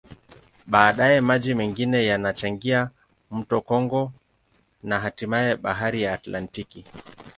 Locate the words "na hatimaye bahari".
4.83-6.01